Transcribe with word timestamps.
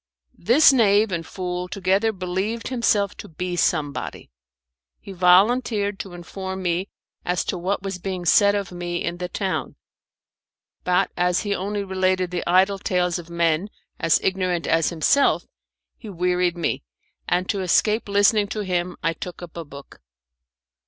This 0.39 0.73
knave 0.73 1.11
and 1.11 1.23
fool 1.23 1.67
together 1.67 2.11
believed 2.11 2.69
himself 2.69 3.15
to 3.17 3.27
be 3.29 3.55
somebody. 3.55 4.31
He 4.99 5.11
volunteered 5.11 5.99
to 5.99 6.13
inform 6.13 6.63
me 6.63 6.89
as 7.23 7.45
to 7.45 7.57
what 7.59 7.83
was 7.83 7.99
being 7.99 8.25
said 8.25 8.55
of 8.55 8.71
me 8.71 8.95
in 9.03 9.17
the 9.17 9.29
town, 9.29 9.75
but 10.83 11.11
as 11.15 11.41
he 11.41 11.53
only 11.53 11.83
related 11.83 12.31
the 12.31 12.43
idle 12.49 12.79
tales 12.79 13.19
of 13.19 13.29
men 13.29 13.69
as 13.99 14.19
ignorant 14.23 14.65
as 14.65 14.89
himself, 14.89 15.45
he 15.99 16.09
wearied 16.09 16.57
me, 16.57 16.81
and 17.29 17.47
to 17.49 17.61
escape 17.61 18.09
listening 18.09 18.47
to 18.47 18.61
him 18.61 18.97
I 19.03 19.13
took 19.13 19.43
up 19.43 19.55
a 19.55 19.63
book. 19.63 20.01